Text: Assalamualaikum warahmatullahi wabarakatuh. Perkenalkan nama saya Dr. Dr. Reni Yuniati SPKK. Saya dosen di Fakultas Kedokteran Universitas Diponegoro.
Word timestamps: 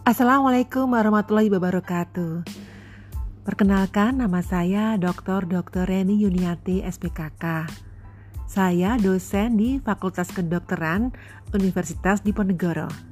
Assalamualaikum 0.00 0.96
warahmatullahi 0.96 1.52
wabarakatuh. 1.52 2.48
Perkenalkan 3.44 4.24
nama 4.24 4.40
saya 4.40 4.96
Dr. 4.96 5.44
Dr. 5.44 5.84
Reni 5.84 6.16
Yuniati 6.24 6.80
SPKK. 6.80 7.68
Saya 8.48 8.96
dosen 8.96 9.60
di 9.60 9.76
Fakultas 9.76 10.32
Kedokteran 10.32 11.12
Universitas 11.52 12.24
Diponegoro. 12.24 13.09